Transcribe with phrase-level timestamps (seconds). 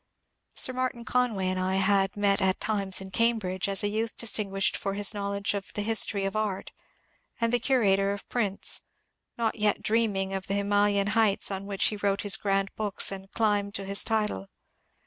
[0.55, 4.95] Sir Martin Conway I had met at times in Cambridge, as a youth distinguished for
[4.95, 6.71] his knowledge of the history of art,
[7.39, 8.81] and the curator of prints,
[9.37, 13.31] not yet dreaming of the Himalayan heights on which he wrote his grand books and
[13.33, 14.47] climbed to his title.